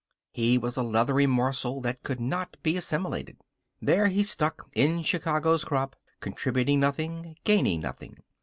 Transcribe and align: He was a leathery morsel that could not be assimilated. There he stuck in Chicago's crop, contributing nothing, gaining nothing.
He 0.31 0.57
was 0.57 0.77
a 0.77 0.81
leathery 0.81 1.27
morsel 1.27 1.79
that 1.81 2.01
could 2.01 2.19
not 2.19 2.57
be 2.63 2.75
assimilated. 2.75 3.37
There 3.79 4.07
he 4.07 4.23
stuck 4.23 4.67
in 4.73 5.03
Chicago's 5.03 5.63
crop, 5.63 5.95
contributing 6.21 6.79
nothing, 6.79 7.35
gaining 7.43 7.81
nothing. 7.81 8.17